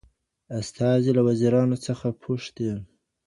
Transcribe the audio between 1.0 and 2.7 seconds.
له وزیرانو څه پوښتي؟